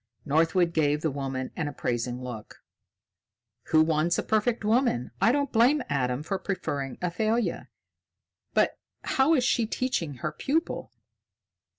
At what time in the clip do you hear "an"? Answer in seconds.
1.55-1.67